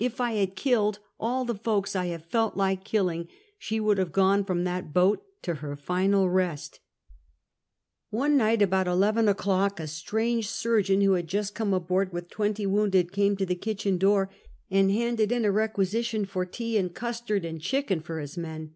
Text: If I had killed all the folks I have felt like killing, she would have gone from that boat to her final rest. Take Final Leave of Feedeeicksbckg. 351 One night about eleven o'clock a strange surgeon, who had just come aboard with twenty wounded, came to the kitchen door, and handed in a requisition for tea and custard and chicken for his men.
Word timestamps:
If 0.00 0.20
I 0.20 0.32
had 0.32 0.56
killed 0.56 0.98
all 1.20 1.44
the 1.44 1.54
folks 1.54 1.94
I 1.94 2.06
have 2.06 2.24
felt 2.24 2.56
like 2.56 2.82
killing, 2.82 3.28
she 3.56 3.78
would 3.78 3.98
have 3.98 4.10
gone 4.10 4.42
from 4.44 4.64
that 4.64 4.92
boat 4.92 5.24
to 5.42 5.54
her 5.62 5.76
final 5.76 6.28
rest. 6.28 6.72
Take 8.10 8.18
Final 8.18 8.20
Leave 8.20 8.22
of 8.24 8.30
Feedeeicksbckg. 8.30 8.30
351 8.30 8.30
One 8.32 8.36
night 8.36 8.62
about 8.62 8.88
eleven 8.88 9.28
o'clock 9.28 9.78
a 9.78 9.86
strange 9.86 10.48
surgeon, 10.48 11.00
who 11.02 11.12
had 11.12 11.28
just 11.28 11.54
come 11.54 11.72
aboard 11.72 12.12
with 12.12 12.28
twenty 12.28 12.66
wounded, 12.66 13.12
came 13.12 13.36
to 13.36 13.46
the 13.46 13.54
kitchen 13.54 13.96
door, 13.96 14.28
and 14.72 14.90
handed 14.90 15.30
in 15.30 15.44
a 15.44 15.52
requisition 15.52 16.24
for 16.24 16.44
tea 16.44 16.76
and 16.76 16.92
custard 16.92 17.44
and 17.44 17.60
chicken 17.60 18.00
for 18.00 18.18
his 18.18 18.36
men. 18.36 18.74